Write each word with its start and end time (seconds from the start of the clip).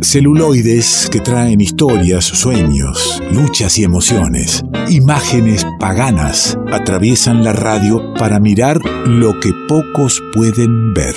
Celuloides 0.00 1.08
que 1.10 1.20
traen 1.20 1.60
historias, 1.60 2.24
sueños, 2.24 3.22
luchas 3.30 3.78
y 3.78 3.84
emociones. 3.84 4.62
Imágenes 4.88 5.66
paganas 5.78 6.58
atraviesan 6.72 7.44
la 7.44 7.52
radio 7.52 8.14
para 8.14 8.40
mirar 8.40 8.80
lo 9.06 9.38
que 9.40 9.52
pocos 9.68 10.22
pueden 10.32 10.94
ver. 10.94 11.14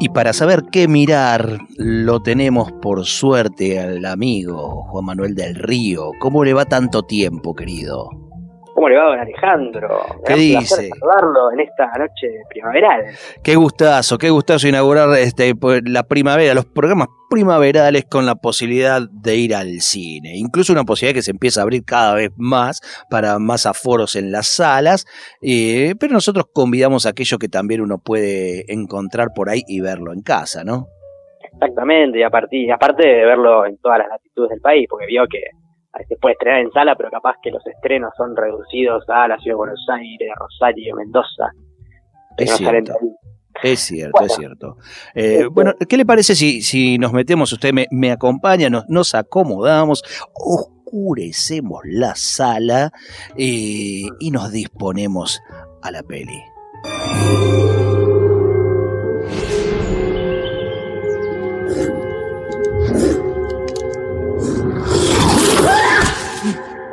Y 0.00 0.10
para 0.10 0.32
saber 0.32 0.64
qué 0.70 0.86
mirar, 0.86 1.60
lo 1.78 2.20
tenemos 2.20 2.70
por 2.82 3.06
suerte 3.06 3.80
al 3.80 4.04
amigo 4.04 4.84
Juan 4.88 5.06
Manuel 5.06 5.34
del 5.34 5.54
Río. 5.54 6.10
¿Cómo 6.20 6.44
le 6.44 6.52
va 6.52 6.66
tanto 6.66 7.04
tiempo, 7.04 7.54
querido? 7.54 8.23
¿Cómo 8.84 8.92
le 8.92 9.00
va, 9.00 9.04
don 9.12 9.18
Alejandro? 9.18 9.88
¿Qué 10.26 10.34
dice? 10.34 10.90
saludarlo 10.90 11.52
en 11.52 11.60
esta 11.60 11.86
noche 11.96 12.28
primaveral. 12.50 13.06
Qué 13.42 13.54
gustazo, 13.54 14.18
qué 14.18 14.28
gustazo 14.28 14.68
inaugurar 14.68 15.08
este, 15.16 15.54
pues, 15.54 15.80
la 15.86 16.02
primavera, 16.02 16.52
los 16.52 16.66
programas 16.66 17.08
primaverales 17.30 18.04
con 18.04 18.26
la 18.26 18.34
posibilidad 18.34 19.00
de 19.10 19.36
ir 19.36 19.54
al 19.54 19.80
cine. 19.80 20.36
Incluso 20.36 20.74
una 20.74 20.84
posibilidad 20.84 21.16
que 21.16 21.22
se 21.22 21.30
empieza 21.30 21.60
a 21.60 21.62
abrir 21.62 21.82
cada 21.86 22.14
vez 22.14 22.28
más 22.36 22.82
para 23.08 23.38
más 23.38 23.64
aforos 23.64 24.16
en 24.16 24.30
las 24.30 24.48
salas. 24.48 25.06
Eh, 25.40 25.94
pero 25.98 26.12
nosotros 26.12 26.44
convidamos 26.52 27.06
a 27.06 27.10
aquello 27.10 27.38
que 27.38 27.48
también 27.48 27.80
uno 27.80 27.96
puede 27.96 28.70
encontrar 28.70 29.28
por 29.34 29.48
ahí 29.48 29.62
y 29.66 29.80
verlo 29.80 30.12
en 30.12 30.20
casa, 30.20 30.62
¿no? 30.62 30.88
Exactamente, 31.54 32.18
y, 32.18 32.22
a 32.22 32.28
partir, 32.28 32.70
aparte 32.70 33.08
de 33.08 33.24
verlo 33.24 33.64
en 33.64 33.78
todas 33.78 34.00
las 34.00 34.08
latitudes 34.08 34.50
del 34.50 34.60
país, 34.60 34.86
porque 34.90 35.06
vio 35.06 35.22
que 35.26 35.40
se 36.08 36.16
puede 36.16 36.34
estrenar 36.34 36.60
en 36.60 36.70
sala, 36.72 36.94
pero 36.96 37.10
capaz 37.10 37.36
que 37.42 37.50
los 37.50 37.66
estrenos 37.66 38.12
son 38.16 38.36
reducidos 38.36 39.04
a 39.08 39.28
la 39.28 39.38
ciudad 39.38 39.54
de 39.54 39.58
Buenos 39.58 39.86
Aires, 39.90 40.30
Rosario, 40.38 40.96
Mendoza. 40.96 41.50
Es 42.36 42.56
cierto. 42.56 42.94
Es 43.62 43.80
cierto, 43.80 44.24
es 44.24 44.34
cierto. 44.34 44.76
Eh, 45.14 45.34
este 45.34 45.46
bueno, 45.46 45.74
¿qué 45.88 45.96
le 45.96 46.04
parece 46.04 46.34
si, 46.34 46.60
si 46.62 46.98
nos 46.98 47.12
metemos, 47.12 47.52
usted 47.52 47.72
me, 47.90 48.10
acompaña, 48.10 48.68
nos, 48.68 48.88
nos, 48.88 49.14
acomodamos, 49.14 50.02
oscurecemos 50.34 51.82
la 51.84 52.14
sala 52.16 52.92
eh, 53.36 54.06
y 54.18 54.30
nos 54.32 54.50
disponemos 54.50 55.40
a 55.82 55.90
la 55.92 56.02
peli? 56.02 56.42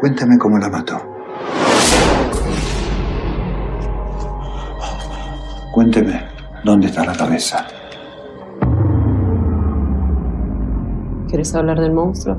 Cuéntame 0.01 0.35
cómo 0.39 0.57
la 0.57 0.67
mató. 0.67 0.99
Cuénteme 5.71 6.27
dónde 6.63 6.87
está 6.87 7.05
la 7.05 7.13
cabeza. 7.13 7.67
¿Quieres 11.27 11.53
hablar 11.53 11.79
del 11.79 11.93
monstruo? 11.93 12.35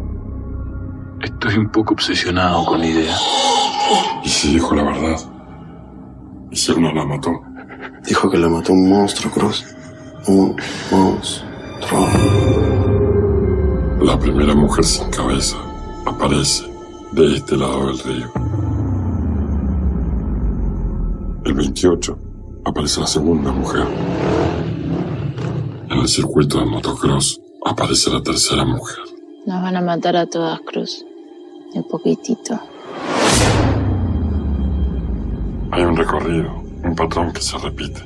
Estoy 1.21 1.57
un 1.57 1.71
poco 1.71 1.95
obsesionado 1.95 2.65
con 2.67 2.81
la 2.81 2.87
idea. 2.87 3.15
¿Y 4.25 4.29
si 4.29 4.55
dijo 4.55 4.75
la 4.75 4.83
verdad? 4.83 5.21
¿Y 6.51 6.57
si 6.57 6.73
él 6.73 6.83
no 6.83 6.93
la 6.93 7.05
mató? 7.05 7.31
Dijo 8.05 8.29
que 8.29 8.39
la 8.39 8.49
mató 8.49 8.73
un 8.73 8.89
monstruo, 8.89 9.33
Cruz. 9.33 9.65
Un 10.27 10.57
monstruo. 10.91 12.09
La 14.01 14.19
primera 14.19 14.53
mujer 14.53 14.85
sin 14.85 15.09
cabeza 15.13 15.59
aparece 16.05 16.72
de 17.13 17.37
este 17.37 17.57
lado 17.57 17.87
del 17.87 17.99
río. 17.99 18.33
El 21.45 21.55
28 21.55 22.19
aparece 22.65 23.01
la 23.01 23.07
segunda 23.07 23.53
mujer. 23.53 23.87
En 25.91 25.99
el 25.99 26.09
circuito 26.09 26.59
de 26.59 26.65
motocross 26.65 27.41
aparece 27.67 28.11
la 28.11 28.23
tercera 28.23 28.65
mujer. 28.65 28.99
Nos 29.47 29.63
van 29.63 29.77
a 29.77 29.83
matar 29.83 30.17
a 30.17 30.27
todas, 30.27 30.61
Cruz. 30.61 31.05
De 31.75 31.83
poquitito. 31.83 32.59
Hay 35.71 35.83
un 35.83 35.97
recorrido, 35.97 36.51
un 36.83 36.95
patrón 36.97 37.33
que 37.33 37.43
se 37.43 37.59
repite. 37.59 38.03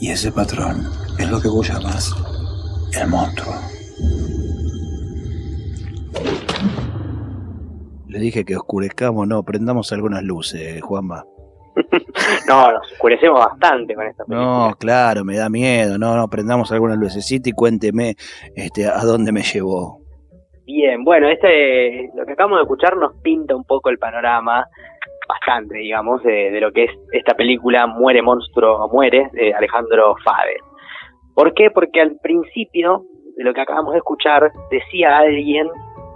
Y 0.00 0.10
ese 0.10 0.30
patrón 0.30 0.86
es 1.18 1.30
lo 1.30 1.40
que 1.40 1.48
vos 1.48 1.66
llamas 1.68 2.14
el 2.92 3.08
monstruo. 3.08 3.54
Le 8.14 8.20
dije 8.20 8.44
que 8.44 8.54
oscurezcamos, 8.54 9.26
no, 9.26 9.42
prendamos 9.42 9.92
algunas 9.92 10.22
luces, 10.22 10.80
Juanma. 10.82 11.24
no, 12.48 12.70
nos 12.70 12.92
oscurecemos 12.92 13.40
bastante 13.40 13.92
con 13.92 14.06
esta 14.06 14.24
película. 14.24 14.68
No, 14.68 14.74
claro, 14.78 15.24
me 15.24 15.36
da 15.36 15.50
miedo. 15.50 15.98
No, 15.98 16.16
no, 16.16 16.28
prendamos 16.28 16.70
algunas 16.70 16.96
luces. 16.96 17.28
y 17.32 17.50
cuénteme 17.50 18.14
este, 18.54 18.86
a 18.86 19.02
dónde 19.04 19.32
me 19.32 19.42
llevó. 19.42 19.98
Bien, 20.64 21.02
bueno, 21.02 21.28
este, 21.28 22.08
lo 22.14 22.24
que 22.24 22.34
acabamos 22.34 22.58
de 22.58 22.62
escuchar 22.62 22.96
nos 22.96 23.20
pinta 23.20 23.56
un 23.56 23.64
poco 23.64 23.90
el 23.90 23.98
panorama, 23.98 24.64
bastante, 25.28 25.78
digamos, 25.78 26.22
de, 26.22 26.52
de 26.52 26.60
lo 26.60 26.70
que 26.70 26.84
es 26.84 26.90
esta 27.10 27.34
película 27.34 27.88
Muere 27.88 28.22
Monstruo 28.22 28.88
Muere, 28.92 29.28
de 29.32 29.52
Alejandro 29.54 30.14
Fade. 30.24 30.58
¿Por 31.34 31.52
qué? 31.52 31.72
Porque 31.72 32.00
al 32.00 32.16
principio 32.22 33.06
de 33.36 33.42
lo 33.42 33.52
que 33.52 33.60
acabamos 33.62 33.94
de 33.94 33.98
escuchar 33.98 34.52
decía 34.70 35.18
alguien 35.18 35.66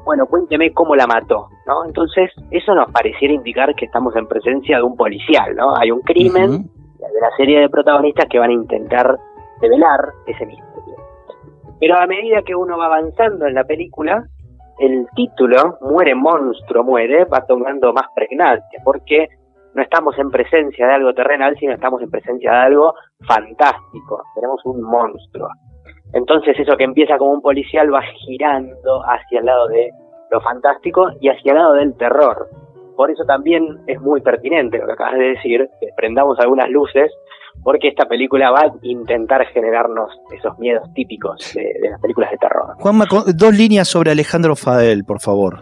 bueno, 0.08 0.24
cuénteme 0.26 0.72
cómo 0.72 0.96
la 0.96 1.06
mató, 1.06 1.48
¿no? 1.68 1.84
Entonces, 1.84 2.30
eso 2.50 2.74
nos 2.74 2.90
pareciera 2.90 3.34
indicar 3.34 3.74
que 3.74 3.84
estamos 3.84 4.16
en 4.16 4.26
presencia 4.26 4.78
de 4.78 4.82
un 4.82 4.96
policial, 4.96 5.54
¿no? 5.54 5.76
Hay 5.76 5.90
un 5.90 6.00
crimen 6.00 6.62
de 6.62 7.20
la 7.20 7.30
serie 7.36 7.60
de 7.60 7.68
protagonistas 7.68 8.26
que 8.28 8.38
van 8.38 8.50
a 8.50 8.54
intentar 8.54 9.18
develar 9.60 10.00
ese 10.26 10.46
misterio. 10.46 10.96
Pero 11.78 11.96
a 11.96 12.06
medida 12.06 12.42
que 12.42 12.54
uno 12.54 12.78
va 12.78 12.86
avanzando 12.86 13.46
en 13.46 13.54
la 13.54 13.64
película, 13.64 14.24
el 14.78 15.06
título, 15.14 15.78
Muere 15.82 16.14
monstruo, 16.14 16.82
muere, 16.82 17.24
va 17.26 17.44
tomando 17.46 17.92
más 17.92 18.06
pregnancia, 18.14 18.80
porque 18.82 19.28
no 19.74 19.82
estamos 19.82 20.18
en 20.18 20.30
presencia 20.30 20.86
de 20.86 20.94
algo 20.94 21.12
terrenal, 21.12 21.56
sino 21.58 21.74
estamos 21.74 22.00
en 22.02 22.10
presencia 22.10 22.50
de 22.50 22.58
algo 22.58 22.94
fantástico. 23.26 24.22
Tenemos 24.34 24.64
un 24.64 24.82
monstruo. 24.82 25.48
Entonces 26.14 26.58
eso 26.58 26.76
que 26.76 26.84
empieza 26.84 27.18
como 27.18 27.32
un 27.32 27.42
policial 27.42 27.92
va 27.92 28.00
girando 28.02 29.02
hacia 29.04 29.40
el 29.40 29.46
lado 29.46 29.68
de 29.68 29.90
lo 30.30 30.40
fantástico 30.40 31.10
y 31.20 31.28
hacia 31.28 31.52
el 31.52 31.58
lado 31.58 31.74
del 31.74 31.96
terror. 31.96 32.48
Por 32.96 33.10
eso 33.10 33.24
también 33.24 33.78
es 33.86 34.00
muy 34.00 34.20
pertinente 34.20 34.78
lo 34.78 34.86
que 34.86 34.92
acabas 34.92 35.18
de 35.18 35.28
decir, 35.30 35.68
que 35.80 35.88
prendamos 35.96 36.38
algunas 36.40 36.68
luces, 36.68 37.12
porque 37.62 37.88
esta 37.88 38.06
película 38.06 38.50
va 38.50 38.60
a 38.60 38.72
intentar 38.82 39.46
generarnos 39.46 40.10
esos 40.36 40.58
miedos 40.58 40.92
típicos 40.94 41.54
de, 41.54 41.90
las 41.90 42.00
películas 42.00 42.30
de 42.30 42.38
terror. 42.38 42.74
Juanma, 42.78 43.04
dos 43.34 43.56
líneas 43.56 43.88
sobre 43.88 44.10
Alejandro 44.10 44.56
Fadel, 44.56 45.04
por 45.04 45.20
favor. 45.20 45.60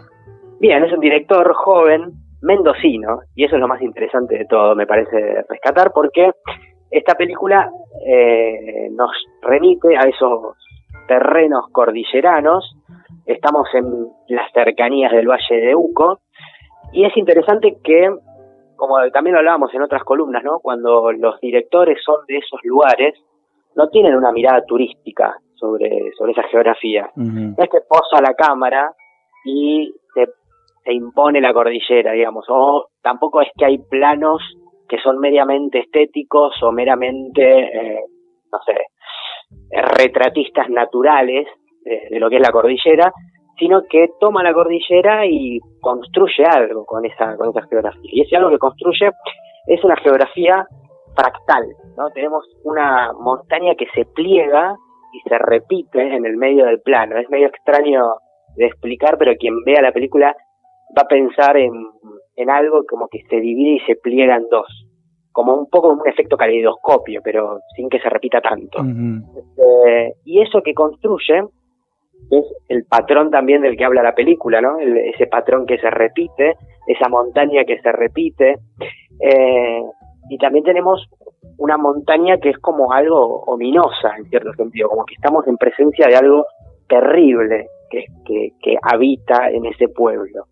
Bien, 0.59 0.83
es 0.83 0.91
un 0.91 0.99
director 0.99 1.53
joven, 1.53 2.13
mendocino, 2.41 3.19
y 3.35 3.45
eso 3.45 3.55
es 3.55 3.61
lo 3.61 3.67
más 3.67 3.81
interesante 3.81 4.37
de 4.37 4.45
todo, 4.45 4.75
me 4.75 4.87
parece 4.87 5.43
rescatar, 5.47 5.91
porque 5.93 6.31
esta 6.89 7.15
película 7.15 7.69
eh, 8.05 8.89
nos 8.91 9.11
remite 9.41 9.95
a 9.97 10.03
esos 10.03 10.55
terrenos 11.07 11.65
cordilleranos, 11.71 12.75
estamos 13.27 13.67
en 13.73 14.07
las 14.29 14.51
cercanías 14.53 15.11
del 15.11 15.27
Valle 15.27 15.55
de 15.55 15.75
Uco, 15.75 16.19
y 16.93 17.05
es 17.05 17.15
interesante 17.17 17.77
que, 17.83 18.09
como 18.75 18.95
también 19.11 19.33
lo 19.33 19.39
hablábamos 19.39 19.73
en 19.73 19.81
otras 19.81 20.03
columnas, 20.03 20.43
¿no? 20.43 20.59
cuando 20.59 21.11
los 21.11 21.39
directores 21.41 21.99
son 22.03 22.25
de 22.27 22.37
esos 22.37 22.59
lugares, 22.63 23.13
no 23.75 23.89
tienen 23.89 24.15
una 24.15 24.31
mirada 24.31 24.63
turística 24.65 25.35
sobre, 25.55 26.11
sobre 26.17 26.31
esa 26.31 26.43
geografía. 26.43 27.11
No 27.15 27.55
es 27.57 27.69
que 27.69 27.79
posa 27.87 28.21
la 28.21 28.33
cámara 28.33 28.91
y 29.45 29.93
se, 30.13 30.25
se 30.83 30.93
impone 30.93 31.41
la 31.41 31.53
cordillera, 31.53 32.13
digamos, 32.13 32.45
o 32.49 32.87
tampoco 33.01 33.41
es 33.41 33.49
que 33.57 33.65
hay 33.65 33.77
planos 33.77 34.41
que 34.87 34.97
son 34.99 35.19
meramente 35.19 35.79
estéticos 35.79 36.55
o 36.63 36.71
meramente, 36.71 37.43
eh, 37.43 37.99
no 38.51 38.59
sé, 38.65 38.75
retratistas 39.69 40.69
naturales 40.69 41.47
de, 42.09 42.19
lo 42.19 42.29
que 42.29 42.37
es 42.37 42.41
la 42.41 42.51
cordillera, 42.51 43.11
sino 43.57 43.83
que 43.89 44.09
toma 44.19 44.43
la 44.43 44.53
cordillera 44.53 45.25
y 45.25 45.59
construye 45.81 46.45
algo 46.45 46.85
con 46.85 47.05
esa, 47.05 47.35
con 47.37 47.49
esa 47.49 47.67
geografía. 47.67 48.11
Y 48.13 48.21
ese 48.21 48.35
algo 48.35 48.49
que 48.49 48.59
construye 48.59 49.09
es 49.65 49.83
una 49.83 49.95
geografía 49.97 50.65
fractal, 51.15 51.65
¿no? 51.97 52.09
Tenemos 52.11 52.45
una 52.63 53.11
montaña 53.13 53.73
que 53.75 53.87
se 53.95 54.05
pliega 54.05 54.75
y 55.13 55.27
se 55.27 55.37
repite 55.37 56.15
en 56.15 56.25
el 56.25 56.37
medio 56.37 56.65
del 56.65 56.81
plano. 56.81 57.17
Es 57.17 57.29
medio 57.29 57.47
extraño 57.47 58.03
de 58.55 58.67
explicar, 58.67 59.17
pero 59.17 59.35
quien 59.35 59.63
vea 59.63 59.81
la 59.81 59.91
película 59.91 60.35
va 60.95 61.01
a 61.01 61.07
pensar 61.07 61.57
en 61.57 61.73
en 62.37 62.49
algo 62.51 62.85
como 62.87 63.07
que 63.07 63.23
se 63.29 63.37
divide 63.37 63.77
y 63.77 63.79
se 63.81 63.95
pliega 63.95 64.37
en 64.37 64.47
dos, 64.49 64.67
como 65.31 65.55
un 65.55 65.67
poco 65.69 65.89
un 65.89 66.07
efecto 66.07 66.37
caleidoscopio, 66.37 67.21
pero 67.23 67.59
sin 67.75 67.89
que 67.89 67.99
se 67.99 68.09
repita 68.09 68.39
tanto. 68.39 68.79
Este, 68.79 70.13
y 70.23 70.41
eso 70.41 70.61
que 70.61 70.73
construye 70.73 71.43
es 72.31 72.45
el 72.67 72.83
patrón 72.85 73.31
también 73.31 73.61
del 73.61 73.77
que 73.77 73.85
habla 73.85 74.03
la 74.03 74.15
película, 74.15 74.61
¿no? 74.61 74.79
ese 74.79 75.27
patrón 75.27 75.65
que 75.65 75.77
se 75.77 75.89
repite, 75.89 76.55
esa 76.87 77.09
montaña 77.09 77.63
que 77.65 77.79
se 77.79 77.91
repite, 77.91 78.57
eh, 79.21 79.81
y 80.29 80.37
también 80.37 80.63
tenemos 80.65 81.09
una 81.57 81.77
montaña 81.77 82.37
que 82.37 82.49
es 82.49 82.57
como 82.59 82.91
algo 82.91 83.43
ominosa 83.45 84.15
en 84.17 84.25
cierto 84.25 84.53
sentido, 84.53 84.89
como 84.89 85.05
que 85.05 85.15
estamos 85.15 85.47
en 85.47 85.57
presencia 85.57 86.07
de 86.07 86.15
algo 86.15 86.45
terrible 86.87 87.67
que, 87.89 88.05
que, 88.25 88.77
habita 88.81 89.49
en 89.49 89.65
ese 89.65 89.87
pueblo. 89.87 90.45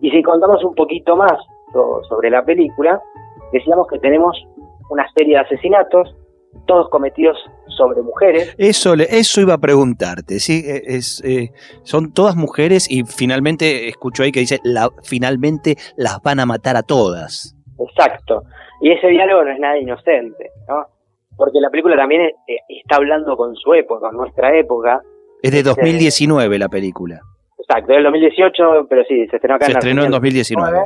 Y 0.00 0.10
si 0.10 0.22
contamos 0.22 0.62
un 0.64 0.74
poquito 0.74 1.16
más 1.16 1.32
so- 1.72 2.02
sobre 2.08 2.30
la 2.30 2.44
película, 2.44 3.00
decíamos 3.52 3.86
que 3.88 3.98
tenemos 4.00 4.36
una 4.90 5.08
serie 5.12 5.34
de 5.34 5.40
asesinatos, 5.40 6.14
todos 6.66 6.88
cometidos 6.90 7.36
sobre 7.76 8.02
mujeres, 8.02 8.54
Eso, 8.58 8.94
eso 8.94 9.40
iba 9.40 9.54
a 9.54 9.58
preguntarte, 9.58 10.40
¿sí? 10.40 10.62
Eh, 10.66 10.82
Es, 10.86 11.22
eh, 11.24 11.50
son 11.84 12.12
todas 12.12 12.34
mujeres 12.36 12.90
y 12.90 13.04
finalmente 13.04 13.88
escucho 13.88 14.22
ahí 14.22 14.32
que 14.32 14.40
dice, 14.40 14.58
la, 14.64 14.88
finalmente 15.04 15.76
las 15.96 16.20
van 16.22 16.40
a 16.40 16.46
matar 16.46 16.76
a 16.76 16.82
todas. 16.82 17.54
exacto. 17.78 18.42
Y 18.80 18.92
ese 18.92 19.08
diálogo 19.08 19.44
no 19.44 19.50
es 19.52 19.58
nada 19.58 19.78
inocente, 19.78 20.50
¿no? 20.68 20.86
Porque 21.36 21.58
la 21.60 21.70
película 21.70 21.96
también 21.96 22.22
eh, 22.22 22.32
está 22.68 22.96
hablando 22.96 23.36
con 23.36 23.54
su 23.56 23.74
época, 23.74 24.08
con 24.08 24.16
nuestra 24.18 24.56
época. 24.58 25.00
Es 25.42 25.52
de 25.52 25.58
Este- 25.58 25.68
2019 25.70 26.58
la 26.58 26.68
película. 26.68 27.20
Exacto, 27.58 27.92
del 27.92 28.02
2018, 28.04 28.86
pero 28.88 29.02
sí, 29.08 29.26
se 29.28 29.36
estrenó 29.36 29.56
acá 29.56 29.66
Se 29.66 29.72
en 29.72 29.76
estrenó 29.78 30.02
en 30.02 30.14
Argentina 30.14 30.16
2019. 30.16 30.78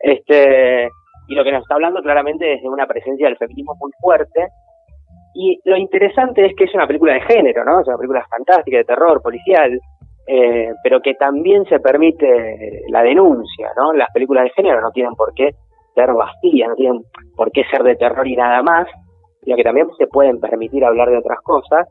Este, 0.00 0.88
y 1.28 1.34
lo 1.34 1.44
que 1.44 1.52
nos 1.52 1.62
está 1.62 1.74
hablando 1.74 2.02
claramente 2.02 2.54
es 2.54 2.62
de 2.62 2.68
una 2.68 2.86
presencia 2.86 3.26
del 3.28 3.36
feminismo 3.38 3.74
muy 3.80 3.90
fuerte. 4.00 4.48
Y 5.38 5.60
lo 5.64 5.76
interesante 5.76 6.46
es 6.46 6.56
que 6.56 6.64
es 6.64 6.74
una 6.74 6.86
película 6.86 7.12
de 7.12 7.20
género, 7.20 7.62
¿no? 7.62 7.80
Es 7.80 7.86
una 7.86 7.98
película 7.98 8.26
fantástica, 8.30 8.78
de 8.78 8.84
terror, 8.84 9.20
policial, 9.20 9.78
eh, 10.26 10.72
pero 10.82 11.02
que 11.02 11.12
también 11.12 11.66
se 11.66 11.78
permite 11.78 12.84
la 12.88 13.02
denuncia, 13.02 13.68
¿no? 13.76 13.92
Las 13.92 14.10
películas 14.14 14.44
de 14.44 14.50
género 14.50 14.80
no 14.80 14.90
tienen 14.92 15.14
por 15.14 15.34
qué 15.34 15.50
ser 15.94 16.10
vacías, 16.14 16.70
no 16.70 16.74
tienen 16.74 17.02
por 17.36 17.52
qué 17.52 17.64
ser 17.70 17.82
de 17.82 17.96
terror 17.96 18.26
y 18.26 18.34
nada 18.34 18.62
más, 18.62 18.86
sino 19.42 19.56
que 19.56 19.62
también 19.62 19.88
se 19.98 20.06
pueden 20.06 20.40
permitir 20.40 20.82
hablar 20.82 21.10
de 21.10 21.18
otras 21.18 21.38
cosas. 21.42 21.86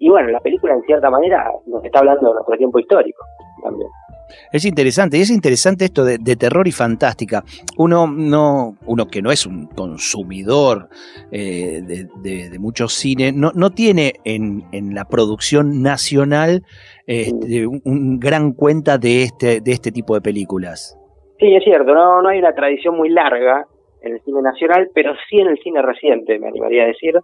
Y 0.00 0.08
bueno, 0.08 0.28
la 0.30 0.40
película 0.40 0.74
en 0.74 0.82
cierta 0.82 1.10
manera 1.10 1.48
nos 1.66 1.84
está 1.84 2.00
hablando 2.00 2.26
de 2.26 2.34
nuestro 2.34 2.56
tiempo 2.56 2.80
histórico 2.80 3.22
también. 3.62 3.88
Es 4.52 4.64
interesante, 4.64 5.18
y 5.18 5.20
es 5.22 5.30
interesante 5.30 5.84
esto 5.86 6.04
de, 6.04 6.18
terror 6.36 6.66
y 6.68 6.72
fantástica. 6.72 7.44
Uno 7.76 8.06
no, 8.06 8.76
uno 8.86 9.06
que 9.08 9.22
no 9.22 9.30
es 9.30 9.46
un 9.46 9.66
consumidor 9.66 10.88
eh, 11.30 11.82
de, 11.82 12.08
de- 12.22 12.50
de 12.50 12.58
cine, 12.88 13.32
no, 13.32 13.52
no 13.54 13.70
tiene 13.70 14.14
en, 14.24 14.64
en 14.72 14.94
la 14.94 15.04
producción 15.04 15.82
nacional 15.82 16.62
este, 17.06 17.66
un, 17.66 18.18
gran 18.20 18.52
cuenta 18.52 18.98
de 18.98 19.24
este, 19.24 19.60
de 19.60 19.72
este 19.72 19.90
tipo 19.92 20.14
de 20.14 20.20
películas. 20.20 20.96
Sí, 21.38 21.54
es 21.54 21.64
cierto, 21.64 21.94
no, 21.94 22.22
no 22.22 22.28
hay 22.28 22.38
una 22.38 22.54
tradición 22.54 22.96
muy 22.96 23.08
larga 23.08 23.66
en 24.02 24.14
el 24.14 24.20
cine 24.22 24.42
nacional, 24.42 24.88
pero 24.94 25.12
sí 25.28 25.38
en 25.38 25.48
el 25.48 25.58
cine 25.58 25.82
reciente, 25.82 26.38
me 26.38 26.48
animaría 26.48 26.84
a 26.84 26.86
decir. 26.86 27.14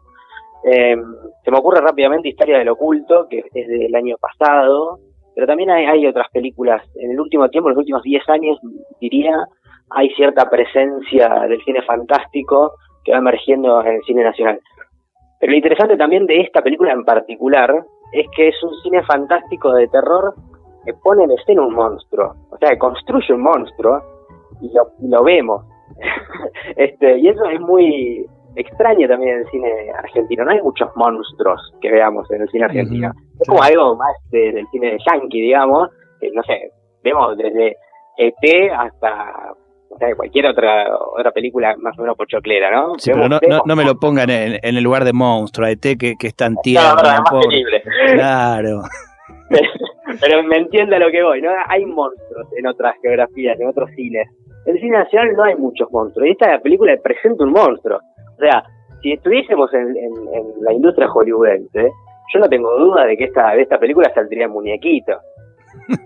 Eh, 0.64 0.96
se 1.44 1.50
me 1.50 1.58
ocurre 1.58 1.80
rápidamente 1.80 2.28
Historia 2.28 2.58
del 2.58 2.68
Oculto, 2.70 3.28
que 3.30 3.44
es 3.54 3.68
del 3.68 3.94
año 3.94 4.16
pasado, 4.20 4.98
pero 5.36 5.46
también 5.46 5.68
hay, 5.70 6.06
otras 6.06 6.30
películas. 6.32 6.82
En 6.94 7.10
el 7.10 7.20
último 7.20 7.46
tiempo, 7.50 7.68
en 7.68 7.74
los 7.74 7.80
últimos 7.80 8.02
10 8.02 8.26
años, 8.30 8.58
diría, 9.02 9.36
hay 9.90 10.08
cierta 10.14 10.48
presencia 10.48 11.28
del 11.46 11.62
cine 11.62 11.82
fantástico 11.82 12.72
que 13.04 13.12
va 13.12 13.18
emergiendo 13.18 13.82
en 13.82 13.96
el 13.96 14.02
cine 14.04 14.24
nacional. 14.24 14.58
Pero 15.38 15.50
lo 15.50 15.58
interesante 15.58 15.98
también 15.98 16.24
de 16.24 16.40
esta 16.40 16.62
película 16.62 16.90
en 16.90 17.04
particular 17.04 17.84
es 18.12 18.26
que 18.34 18.48
es 18.48 18.62
un 18.62 18.74
cine 18.82 19.02
fantástico 19.02 19.74
de 19.74 19.88
terror 19.88 20.34
que 20.86 20.94
pone 20.94 21.24
en 21.24 21.32
escena 21.32 21.66
un 21.66 21.74
monstruo, 21.74 22.34
o 22.50 22.56
sea, 22.56 22.70
que 22.70 22.78
construye 22.78 23.34
un 23.34 23.42
monstruo 23.42 24.02
y 24.62 24.72
lo, 24.72 24.88
y 25.00 25.08
lo 25.08 25.22
vemos. 25.22 25.66
este, 26.76 27.18
y 27.18 27.28
eso 27.28 27.44
es 27.44 27.60
muy 27.60 28.26
extraño 28.56 29.06
también 29.08 29.34
en 29.34 29.38
el 29.40 29.50
cine 29.50 29.72
argentino. 29.96 30.44
No 30.44 30.50
hay 30.52 30.62
muchos 30.62 30.88
monstruos 30.96 31.60
que 31.80 31.90
veamos 31.90 32.30
en 32.30 32.42
el 32.42 32.48
cine 32.48 32.64
argentino. 32.64 33.12
Es 33.40 33.48
como 33.48 33.62
algo 33.62 33.96
más 33.96 34.14
de- 34.30 34.52
del 34.52 34.66
cine 34.68 34.92
de 34.92 34.98
yankee, 35.06 35.40
digamos. 35.40 35.90
que, 36.20 36.30
no 36.32 36.42
sé, 36.44 36.70
vemos 37.04 37.36
desde 37.36 37.76
ET 38.16 38.70
hasta 38.74 39.52
o 39.90 39.98
sea, 39.98 40.14
cualquier 40.16 40.46
otra 40.46 40.86
otra 41.16 41.30
película 41.30 41.74
más 41.78 41.98
o 41.98 42.02
menos 42.02 42.16
pochoclera, 42.16 42.70
¿no? 42.70 42.94
Sí, 42.98 43.10
pero 43.12 43.28
no, 43.28 43.38
no, 43.48 43.60
no 43.64 43.76
me 43.76 43.84
lo 43.84 43.94
pongan 43.98 44.28
en, 44.30 44.58
en 44.62 44.76
el 44.76 44.82
lugar 44.82 45.04
de 45.04 45.12
monstruo, 45.12 45.66
ET, 45.68 45.80
que, 45.80 46.14
que 46.18 46.26
es 46.26 46.34
tan 46.34 46.54
No, 46.54 46.60
tierno. 46.62 46.90
Claro. 48.14 48.80
Pero 50.20 50.42
me 50.44 50.56
entiende 50.56 50.98
lo 50.98 51.10
que 51.10 51.22
voy, 51.22 51.42
¿no? 51.42 51.50
Hay 51.68 51.84
monstruos 51.84 52.46
en 52.56 52.66
otras 52.66 52.94
geografías, 53.02 53.58
en 53.60 53.68
otros 53.68 53.90
cines. 53.96 54.28
En 54.66 54.74
el 54.74 54.80
cine 54.80 54.98
nacional 54.98 55.32
no 55.36 55.44
hay 55.44 55.54
muchos 55.56 55.90
monstruos. 55.90 56.28
Y 56.28 56.32
esta 56.32 56.58
película 56.60 56.94
presenta 57.02 57.44
un 57.44 57.52
monstruo. 57.52 57.98
O 58.36 58.38
sea, 58.38 58.64
si 59.02 59.12
estuviésemos 59.12 59.72
en, 59.74 59.88
en- 59.96 60.34
en 60.34 60.44
la 60.64 60.72
industria 60.72 61.08
hollywoodense, 61.08 61.90
yo 62.34 62.40
no 62.40 62.48
tengo 62.48 62.76
duda 62.78 63.04
de 63.06 63.16
que 63.16 63.24
esta, 63.24 63.52
de 63.52 63.62
esta 63.62 63.78
película 63.78 64.12
saldría 64.14 64.48
muñequito. 64.48 65.12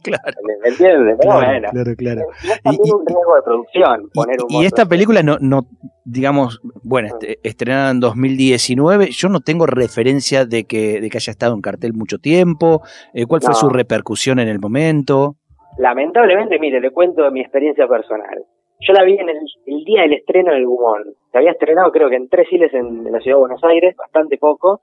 Claro. 0.00 0.38
¿Me, 0.62 0.68
entiendes? 0.70 1.16
Pero 1.20 1.30
Claro, 1.32 1.46
bueno. 1.50 1.68
claro, 1.70 1.92
claro. 1.96 2.20
Y 2.42 2.48
es 2.50 2.62
también 2.62 2.94
un 2.94 3.04
riesgo 3.06 3.34
de 3.34 3.42
producción 3.42 4.10
poner 4.14 4.36
un 4.42 4.62
Y 4.62 4.64
esta 4.64 4.86
película 4.86 5.22
no, 5.22 5.36
no 5.40 5.66
digamos, 6.04 6.60
bueno, 6.82 7.08
este- 7.08 7.38
estrenada 7.42 7.90
en 7.90 8.00
2019, 8.00 9.08
yo 9.10 9.28
no 9.28 9.40
tengo 9.40 9.66
referencia 9.66 10.46
de 10.46 10.64
que, 10.64 11.00
de 11.02 11.10
que 11.10 11.18
haya 11.18 11.30
estado 11.32 11.54
en 11.54 11.60
cartel 11.60 11.92
mucho 11.92 12.18
tiempo. 12.18 12.80
Eh, 13.12 13.26
¿Cuál 13.26 13.42
fue 13.42 13.50
No. 13.50 13.56
su 13.56 13.68
repercusión 13.68 14.38
en 14.38 14.48
el 14.48 14.60
momento? 14.60 15.36
Lamentablemente, 15.78 16.58
mire, 16.58 16.80
le 16.80 16.90
cuento 16.90 17.30
mi 17.30 17.40
experiencia 17.40 17.86
personal. 17.86 18.44
Yo 18.80 18.92
la 18.92 19.02
vi 19.02 19.18
en 19.18 19.28
el, 19.28 19.84
día 19.84 20.02
del 20.02 20.14
estreno 20.14 20.52
del 20.52 20.66
Gumón. 20.66 21.02
Se 21.32 21.38
había 21.38 21.50
estrenado 21.50 21.90
creo 21.90 22.08
que 22.08 22.16
en 22.16 22.28
tres 22.28 22.48
cines 22.48 22.72
en, 22.72 23.10
la 23.10 23.18
ciudad 23.20 23.36
de 23.36 23.40
Buenos 23.40 23.64
Aires, 23.64 23.96
bastante 23.96 24.38
poco, 24.38 24.82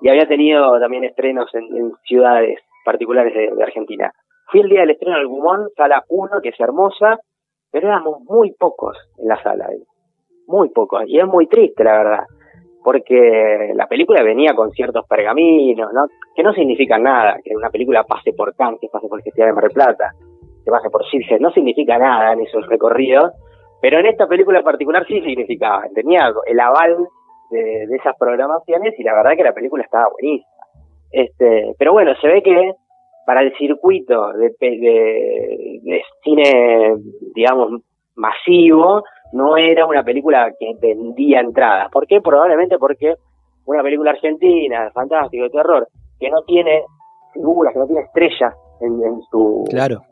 y 0.00 0.08
había 0.08 0.26
tenido 0.26 0.78
también 0.80 1.04
estrenos 1.04 1.54
en, 1.54 1.92
ciudades 2.04 2.58
particulares 2.84 3.34
de, 3.34 3.62
Argentina. 3.62 4.12
Fui 4.50 4.60
el 4.60 4.70
día 4.70 4.80
del 4.80 4.92
estreno 4.92 5.18
del 5.18 5.26
Gumón, 5.26 5.68
sala 5.76 6.04
1, 6.08 6.40
que 6.42 6.48
es 6.48 6.60
hermosa, 6.60 7.18
pero 7.70 7.88
éramos 7.88 8.22
muy 8.22 8.52
pocos 8.52 8.96
en 9.18 9.28
la 9.28 9.42
sala, 9.42 9.66
ahí. 9.68 9.82
muy 10.46 10.70
pocos, 10.70 11.02
y 11.06 11.18
es 11.18 11.26
muy 11.26 11.46
triste 11.48 11.84
la 11.84 11.98
verdad, 11.98 12.24
porque 12.82 13.72
la 13.74 13.86
película 13.88 14.22
venía 14.22 14.54
con 14.54 14.70
ciertos 14.70 15.06
pergaminos, 15.06 15.92
¿no? 15.92 16.06
que 16.34 16.42
no 16.42 16.54
significan 16.54 17.02
nada, 17.02 17.36
que 17.44 17.54
una 17.54 17.68
película 17.68 18.04
pase 18.04 18.32
por 18.32 18.54
Cannes, 18.56 18.80
pase 18.90 19.06
por 19.06 19.18
el 19.18 19.24
Festival 19.24 19.50
de 19.50 19.54
Mar 19.54 19.64
del 19.64 19.72
Plata, 19.74 20.14
que 20.68 20.72
pase 20.72 20.90
por 20.90 21.04
Sitges, 21.06 21.40
no 21.40 21.50
significa 21.50 21.98
nada 21.98 22.34
en 22.34 22.40
esos 22.40 22.66
recorridos, 22.66 23.32
pero 23.80 23.98
en 24.00 24.06
esta 24.06 24.26
película 24.26 24.58
en 24.58 24.64
particular 24.64 25.06
sí 25.06 25.20
significaba, 25.22 25.84
tenía 25.94 26.30
el 26.46 26.60
aval 26.60 27.06
de, 27.50 27.84
esas 27.96 28.16
programaciones 28.18 28.94
y 28.98 29.02
la 29.02 29.14
verdad 29.14 29.36
que 29.36 29.44
la 29.44 29.54
película 29.54 29.82
estaba 29.82 30.08
buenísima. 30.12 30.50
Este, 31.10 31.74
pero 31.78 31.92
bueno, 31.92 32.12
se 32.20 32.28
ve 32.28 32.42
que 32.42 32.72
para 33.24 33.42
el 33.42 33.56
circuito 33.56 34.32
de, 34.34 34.54
de, 34.60 35.80
de 35.82 36.02
cine, 36.22 36.94
digamos, 37.34 37.80
masivo, 38.14 39.04
no 39.32 39.56
era 39.56 39.86
una 39.86 40.02
película 40.02 40.50
que 40.58 40.74
vendía 40.80 41.40
entradas. 41.40 41.90
¿Por 41.90 42.06
qué? 42.06 42.20
Probablemente 42.20 42.78
porque 42.78 43.14
una 43.64 43.82
película 43.82 44.10
argentina, 44.10 44.90
fantástica, 44.92 45.44
de 45.44 45.50
terror, 45.50 45.88
que 46.18 46.30
no 46.30 46.42
tiene 46.42 46.82
figuras, 47.32 47.72
que 47.72 47.78
no 47.78 47.86
tiene 47.86 48.02
estrellas 48.02 48.54
en, 48.80 48.92
en 49.04 49.20
su 49.30 49.64
Claro. 49.70 50.07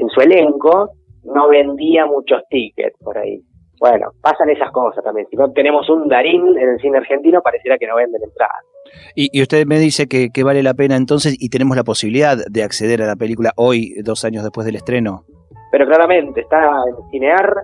En 0.00 0.08
su 0.08 0.20
elenco, 0.20 0.90
no 1.24 1.48
vendía 1.48 2.06
muchos 2.06 2.42
tickets 2.48 2.96
por 3.02 3.18
ahí. 3.18 3.40
Bueno, 3.78 4.08
pasan 4.20 4.50
esas 4.50 4.70
cosas 4.72 5.02
también. 5.02 5.26
Si 5.30 5.36
no 5.36 5.50
tenemos 5.52 5.88
un 5.88 6.06
Darín 6.08 6.58
en 6.58 6.68
el 6.68 6.80
cine 6.80 6.98
argentino, 6.98 7.40
pareciera 7.40 7.78
que 7.78 7.86
no 7.86 7.96
venden 7.96 8.22
entradas. 8.22 8.62
Y, 9.14 9.30
y 9.32 9.40
usted 9.40 9.66
me 9.66 9.78
dice 9.78 10.06
que, 10.06 10.28
que 10.30 10.44
vale 10.44 10.62
la 10.62 10.74
pena 10.74 10.96
entonces 10.96 11.34
y 11.38 11.48
tenemos 11.48 11.76
la 11.76 11.84
posibilidad 11.84 12.36
de 12.36 12.62
acceder 12.62 13.02
a 13.02 13.06
la 13.06 13.16
película 13.16 13.52
hoy, 13.56 13.94
dos 14.02 14.24
años 14.24 14.42
después 14.42 14.66
del 14.66 14.76
estreno. 14.76 15.24
Pero 15.72 15.86
claramente 15.86 16.40
está 16.40 16.58
en 16.58 17.10
Cinear 17.10 17.54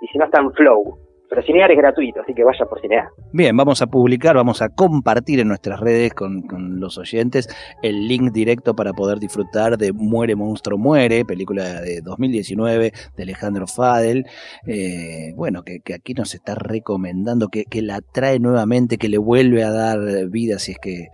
y 0.00 0.06
si 0.06 0.18
no 0.18 0.26
está 0.26 0.40
en 0.40 0.52
Flow. 0.52 0.98
Pero 1.28 1.42
Cinear 1.42 1.70
es 1.70 1.78
gratuito, 1.78 2.20
así 2.20 2.34
que 2.34 2.44
vaya 2.44 2.64
por 2.66 2.80
Cinear. 2.80 3.08
Bien, 3.32 3.56
vamos 3.56 3.82
a 3.82 3.86
publicar, 3.86 4.36
vamos 4.36 4.62
a 4.62 4.68
compartir 4.68 5.40
en 5.40 5.48
nuestras 5.48 5.80
redes 5.80 6.12
con, 6.14 6.44
los 6.78 6.98
oyentes 6.98 7.48
el 7.82 8.06
link 8.08 8.32
directo 8.32 8.74
para 8.74 8.92
poder 8.92 9.18
disfrutar 9.18 9.78
de 9.78 9.92
Muere 9.92 10.36
Monstruo 10.36 10.78
Muere, 10.78 11.24
película 11.24 11.80
de 11.80 12.00
2019 12.02 12.92
de 13.16 13.22
Alejandro 13.22 13.66
Fadel. 13.66 14.26
Eh, 14.66 15.32
bueno, 15.36 15.62
que, 15.62 15.80
que 15.80 15.94
aquí 15.94 16.14
nos 16.14 16.34
está 16.34 16.54
recomendando, 16.54 17.48
que, 17.48 17.64
que 17.64 17.82
la 17.82 18.00
trae 18.00 18.38
nuevamente, 18.38 18.98
que 18.98 19.08
le 19.08 19.18
vuelve 19.18 19.64
a 19.64 19.70
dar 19.70 19.98
vida 20.28 20.58
si 20.58 20.72
es 20.72 20.78
que 20.78 21.08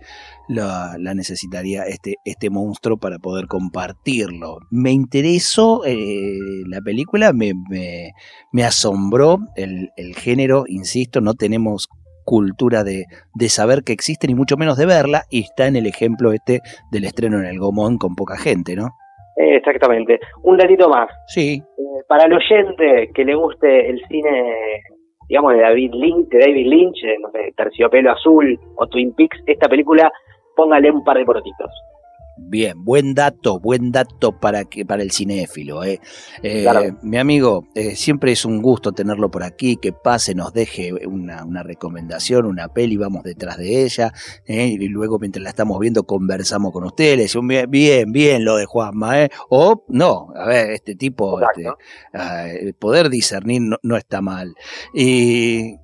la, 0.51 0.95
la 0.99 1.13
necesitaría 1.13 1.83
este, 1.83 2.15
este 2.25 2.49
monstruo 2.49 2.97
para 2.97 3.17
poder 3.19 3.47
compartirlo. 3.47 4.59
Me 4.69 4.91
interesó 4.91 5.83
eh, 5.85 6.37
la 6.67 6.81
película, 6.81 7.33
me, 7.33 7.53
me, 7.69 8.11
me 8.51 8.63
asombró 8.63 9.37
el, 9.55 9.89
el 9.95 10.15
género, 10.15 10.65
insisto, 10.67 11.21
no 11.21 11.33
tenemos 11.33 11.87
cultura 12.23 12.83
de, 12.83 13.05
de 13.33 13.49
saber 13.49 13.83
que 13.83 13.93
existe, 13.93 14.27
ni 14.27 14.35
mucho 14.35 14.57
menos 14.57 14.77
de 14.77 14.85
verla, 14.85 15.23
y 15.29 15.41
está 15.41 15.67
en 15.67 15.75
el 15.75 15.87
ejemplo 15.87 16.33
este 16.33 16.61
del 16.91 17.05
estreno 17.05 17.39
en 17.39 17.45
el 17.45 17.59
Gomón 17.59 17.97
con 17.97 18.15
poca 18.15 18.37
gente, 18.37 18.75
¿no? 18.75 18.89
Exactamente. 19.35 20.19
Un 20.43 20.57
datito 20.57 20.87
más. 20.89 21.09
Sí. 21.27 21.61
Eh, 21.77 22.03
para 22.07 22.25
el 22.25 22.33
oyente 22.33 23.09
que 23.13 23.25
le 23.25 23.35
guste 23.35 23.89
el 23.89 23.99
cine, 24.07 24.53
digamos, 25.27 25.53
de 25.53 25.61
David 25.61 25.91
Lynch, 25.93 26.29
de 26.29 26.39
David 26.39 26.67
Lynch, 26.67 27.03
eh, 27.03 27.17
no 27.21 27.31
sé, 27.31 27.53
Terciopelo 27.57 28.11
Azul 28.11 28.59
o 28.75 28.87
Twin 28.87 29.13
Peaks, 29.13 29.37
esta 29.47 29.67
película, 29.67 30.11
póngale 30.55 30.91
un 30.91 31.03
par 31.03 31.17
de 31.17 31.25
porotitos. 31.25 31.71
Bien, 32.43 32.83
buen 32.83 33.13
dato, 33.13 33.59
buen 33.59 33.91
dato 33.91 34.39
para 34.39 34.63
que 34.65 34.85
para 34.85 35.03
el 35.03 35.11
cinéfilo. 35.11 35.83
Eh. 35.83 35.99
Eh, 36.41 36.63
Claro. 36.63 36.97
Mi 37.03 37.17
amigo, 37.17 37.67
eh, 37.75 37.95
siempre 37.95 38.31
es 38.31 38.45
un 38.45 38.61
gusto 38.61 38.93
tenerlo 38.93 39.29
por 39.29 39.43
aquí, 39.43 39.75
que 39.75 39.91
pase, 39.93 40.33
nos 40.33 40.51
deje 40.51 40.91
una, 41.05 41.45
una 41.45 41.61
recomendación, 41.61 42.45
una 42.45 42.69
peli, 42.69 42.97
vamos 42.97 43.23
detrás 43.23 43.57
de 43.57 43.83
ella, 43.83 44.11
eh, 44.45 44.67
y 44.67 44.87
luego 44.87 45.19
mientras 45.19 45.43
la 45.43 45.49
estamos 45.49 45.77
viendo 45.79 46.03
conversamos 46.03 46.71
con 46.71 46.83
ustedes, 46.85 47.35
bien, 47.43 47.69
bien, 47.69 48.11
bien 48.11 48.43
lo 48.43 48.55
de 48.55 48.65
Juanma, 48.65 49.23
eh. 49.23 49.29
o 49.49 49.83
no, 49.89 50.29
a 50.35 50.47
ver, 50.47 50.71
este 50.71 50.95
tipo, 50.95 51.39
este, 51.41 51.67
ah, 52.13 52.45
poder 52.79 53.09
discernir 53.09 53.61
no, 53.61 53.77
no 53.83 53.97
está 53.97 54.21
mal. 54.21 54.55
Y 54.93 55.75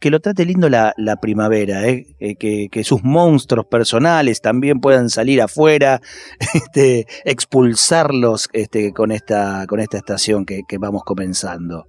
que 0.00 0.10
lo 0.10 0.20
trate 0.20 0.44
lindo 0.44 0.68
la, 0.68 0.92
la 0.96 1.16
primavera, 1.16 1.86
¿eh? 1.86 2.06
Eh, 2.20 2.36
que, 2.36 2.68
que 2.70 2.84
sus 2.84 3.02
monstruos 3.02 3.66
personales 3.66 4.40
también 4.40 4.80
puedan 4.80 5.10
salir 5.10 5.42
afuera, 5.42 6.00
este, 6.54 7.06
expulsarlos 7.24 8.48
este, 8.52 8.92
con, 8.92 9.12
esta, 9.12 9.66
con 9.66 9.80
esta 9.80 9.98
estación 9.98 10.44
que, 10.44 10.62
que 10.68 10.78
vamos 10.78 11.02
comenzando. 11.04 11.86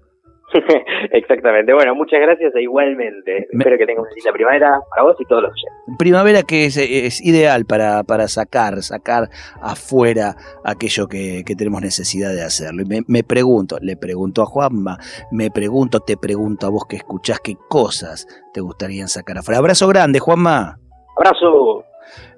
Exactamente. 1.11 1.73
Bueno, 1.73 1.93
muchas 1.95 2.19
gracias 2.21 2.55
e 2.55 2.61
igualmente. 2.61 3.47
Me- 3.51 3.59
Espero 3.63 3.77
que 3.77 3.85
tengas 3.85 4.03
una 4.03 4.11
linda 4.15 4.31
primavera 4.31 4.79
para 4.89 5.03
vos 5.03 5.15
y 5.19 5.25
todos 5.25 5.43
los 5.43 5.51
oyentes. 5.51 5.95
Primavera 5.99 6.43
que 6.43 6.65
es, 6.65 6.77
es 6.77 7.23
ideal 7.25 7.65
para, 7.65 8.03
para 8.03 8.27
sacar, 8.27 8.81
sacar 8.81 9.29
afuera 9.61 10.35
aquello 10.63 11.07
que, 11.07 11.43
que 11.45 11.55
tenemos 11.55 11.81
necesidad 11.81 12.31
de 12.33 12.43
hacerlo. 12.43 12.81
Y 12.83 12.85
me, 12.85 13.01
me 13.07 13.23
pregunto, 13.23 13.77
le 13.81 13.97
pregunto 13.97 14.41
a 14.41 14.45
Juanma, 14.45 14.97
me 15.31 15.51
pregunto, 15.51 15.99
te 15.99 16.17
pregunto 16.17 16.67
a 16.67 16.69
vos 16.69 16.85
que 16.87 16.95
escuchás 16.95 17.39
qué 17.41 17.55
cosas 17.69 18.25
te 18.53 18.61
gustarían 18.61 19.07
sacar 19.09 19.37
afuera. 19.37 19.59
Abrazo 19.59 19.87
grande, 19.87 20.19
Juanma. 20.19 20.79
Abrazo. 21.17 21.83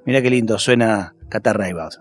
Mira 0.05 0.21
qué 0.21 0.29
lindo 0.29 0.57
suena 0.57 1.13
Catarraibas. 1.29 1.99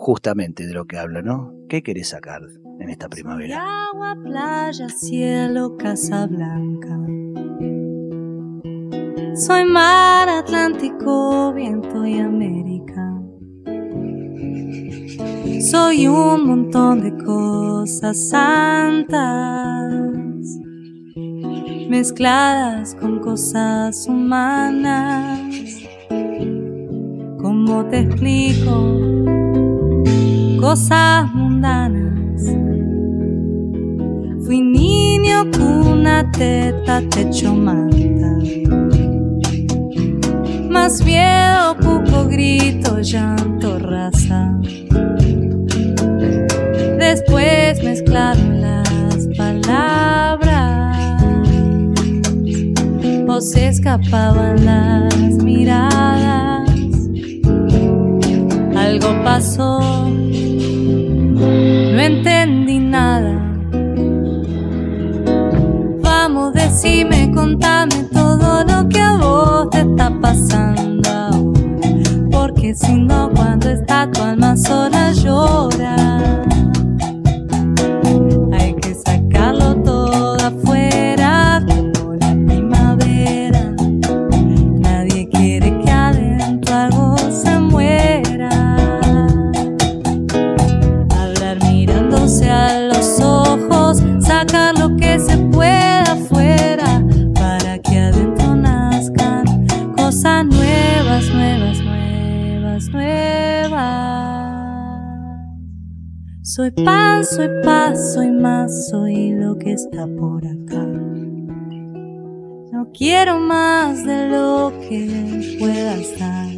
Justamente 0.00 0.64
de 0.64 0.74
lo 0.74 0.84
que 0.84 0.96
hablo, 0.96 1.22
¿no? 1.22 1.52
¿Qué 1.68 1.82
querés 1.82 2.10
sacar 2.10 2.40
en 2.78 2.88
esta 2.88 3.08
primavera? 3.08 3.60
Agua, 3.90 4.16
playa, 4.22 4.88
cielo, 4.88 5.76
casa 5.76 6.28
blanca. 6.28 6.96
Soy 9.34 9.64
mar, 9.64 10.28
Atlántico, 10.28 11.52
viento 11.52 12.06
y 12.06 12.20
América. 12.20 13.12
Soy 15.68 16.06
un 16.06 16.46
montón 16.46 17.00
de 17.00 17.24
cosas 17.24 18.28
santas, 18.28 20.00
mezcladas 21.90 22.94
con 22.94 23.18
cosas 23.18 24.06
humanas. 24.06 25.40
¿Cómo 27.40 27.84
te 27.86 27.98
explico? 27.98 29.18
Cosas 30.60 31.32
mundanas. 31.34 32.42
Fui 34.44 34.60
niño, 34.60 35.50
cuna, 35.56 36.30
teta, 36.32 37.00
techo, 37.10 37.54
manta. 37.54 38.36
Más 40.68 41.04
miedo, 41.04 41.76
cuco, 41.76 42.26
grito, 42.26 43.00
llanto, 43.00 43.78
raza. 43.78 44.58
Después 46.98 47.82
mezclaron 47.84 48.60
las 48.60 49.28
palabras. 49.36 50.98
O 53.28 53.40
se 53.40 53.68
escapaban 53.68 54.64
las 54.64 55.14
miradas. 55.44 56.68
Algo 58.74 59.22
pasó, 59.22 60.07
entendí 62.08 62.78
nada. 62.78 63.34
Vamos, 66.02 66.54
decime, 66.54 67.30
contame 67.34 68.04
todo 68.12 68.64
lo 68.64 68.88
que 68.88 69.00
a 69.00 69.16
vos 69.16 69.68
te 69.70 69.80
está 69.80 70.10
pasando. 70.20 71.52
Porque 72.30 72.74
si 72.74 72.94
no, 72.94 73.30
cuando 73.34 73.68
está 73.68 74.10
tu 74.10 74.22
alma 74.22 74.56
sola 74.56 75.12
llora. 75.12 75.96
Soy 106.48 106.70
pan, 106.70 107.26
soy 107.26 107.48
paz, 107.62 108.14
soy 108.14 108.30
más, 108.30 108.88
soy 108.88 109.32
lo 109.32 109.58
que 109.58 109.72
está 109.74 110.06
por 110.18 110.46
acá. 110.46 110.82
No 112.72 112.88
quiero 112.96 113.38
más 113.38 114.02
de 114.06 114.28
lo 114.30 114.72
que 114.88 115.58
puedas 115.58 116.18
dar. 116.18 116.48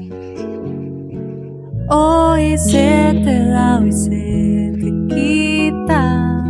Hoy 1.89 2.57
se 2.57 3.21
te 3.25 3.47
da, 3.47 3.81
hoy 3.81 3.91
se 3.91 4.77
te 4.81 4.93
quita. 5.13 6.45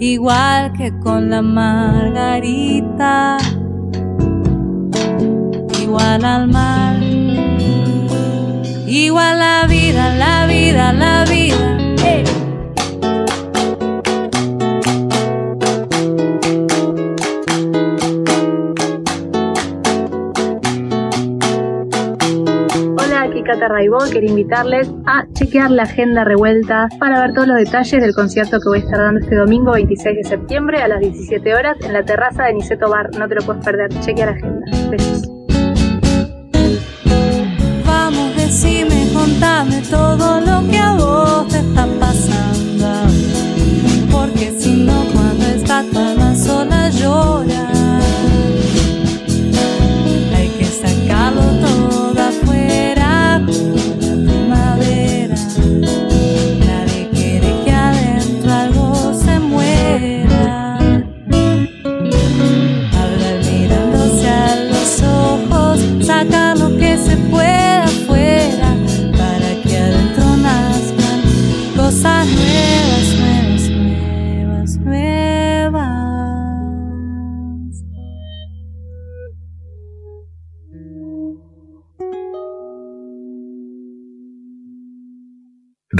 Igual 0.00 0.72
que 0.72 0.98
con 0.98 1.30
la 1.30 1.40
margarita. 1.40 3.36
Igual 5.80 6.24
al 6.24 6.48
mar. 6.48 7.00
Igual 8.88 9.38
la 9.38 9.66
vida, 9.68 10.16
la 10.16 10.41
Hola, 22.98 23.22
aquí 23.22 23.42
Cata 23.42 23.68
Raibó. 23.68 23.98
Quería 24.10 24.30
invitarles 24.30 24.90
a 25.06 25.26
chequear 25.34 25.70
la 25.70 25.82
agenda 25.82 26.24
revuelta 26.24 26.88
para 26.98 27.20
ver 27.20 27.34
todos 27.34 27.48
los 27.48 27.58
detalles 27.58 28.00
del 28.00 28.14
concierto 28.14 28.58
que 28.58 28.68
voy 28.68 28.78
a 28.78 28.82
estar 28.82 28.98
dando 28.98 29.20
este 29.20 29.36
domingo 29.36 29.72
26 29.72 30.16
de 30.16 30.24
septiembre 30.24 30.82
a 30.82 30.88
las 30.88 31.00
17 31.00 31.54
horas 31.54 31.76
en 31.82 31.92
la 31.92 32.02
terraza 32.02 32.44
de 32.44 32.54
Niceto 32.54 32.88
Bar. 32.88 33.10
No 33.18 33.28
te 33.28 33.34
lo 33.34 33.42
puedes 33.42 33.64
perder. 33.64 33.88
Chequea 34.00 34.26
la 34.26 34.32
agenda. 34.32 34.66
Besos. 34.90 35.31